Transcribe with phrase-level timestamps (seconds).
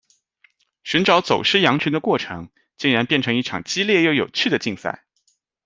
[0.83, 5.05] 寻找走失羊群的过程，竟然变成一场激烈又有趣的竞赛。